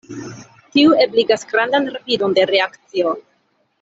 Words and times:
Tiu 0.77 0.95
ebligas 1.03 1.45
grandan 1.51 1.85
rapidon 1.97 2.35
de 2.39 2.47
reakcio. 2.53 3.15